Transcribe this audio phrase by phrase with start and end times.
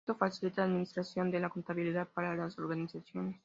[0.01, 3.35] Esto facilita la administración de la contabilidad para las organizaciones.